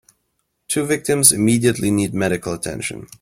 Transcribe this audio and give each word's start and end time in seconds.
Two 0.67 0.83
victims 0.87 1.31
immediately 1.31 1.91
need 1.91 2.11
medical 2.15 2.53
attention. 2.55 3.05